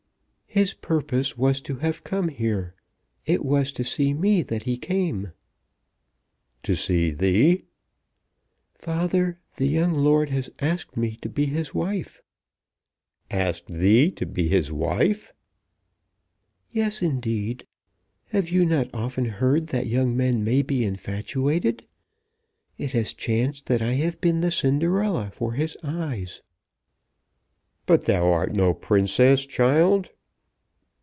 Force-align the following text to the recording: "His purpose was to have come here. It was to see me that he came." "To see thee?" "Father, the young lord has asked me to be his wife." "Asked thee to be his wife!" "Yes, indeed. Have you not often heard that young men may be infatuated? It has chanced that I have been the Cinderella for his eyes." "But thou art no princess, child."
"His 0.53 0.73
purpose 0.73 1.37
was 1.37 1.61
to 1.61 1.77
have 1.77 2.03
come 2.03 2.27
here. 2.27 2.75
It 3.25 3.45
was 3.45 3.71
to 3.71 3.85
see 3.85 4.13
me 4.13 4.41
that 4.43 4.63
he 4.63 4.75
came." 4.77 5.31
"To 6.63 6.75
see 6.75 7.11
thee?" 7.11 7.63
"Father, 8.73 9.39
the 9.55 9.67
young 9.69 9.93
lord 9.93 10.27
has 10.31 10.49
asked 10.59 10.97
me 10.97 11.15
to 11.21 11.29
be 11.29 11.45
his 11.45 11.73
wife." 11.73 12.21
"Asked 13.29 13.69
thee 13.73 14.11
to 14.11 14.25
be 14.25 14.49
his 14.49 14.73
wife!" 14.73 15.31
"Yes, 16.69 17.01
indeed. 17.01 17.65
Have 18.25 18.49
you 18.49 18.65
not 18.65 18.89
often 18.93 19.23
heard 19.23 19.67
that 19.67 19.87
young 19.87 20.17
men 20.17 20.43
may 20.43 20.63
be 20.63 20.83
infatuated? 20.83 21.87
It 22.77 22.91
has 22.91 23.13
chanced 23.13 23.67
that 23.67 23.81
I 23.81 23.93
have 23.93 24.19
been 24.19 24.41
the 24.41 24.51
Cinderella 24.51 25.31
for 25.33 25.53
his 25.53 25.77
eyes." 25.81 26.41
"But 27.85 28.03
thou 28.03 28.29
art 28.33 28.51
no 28.51 28.73
princess, 28.73 29.45
child." 29.45 30.09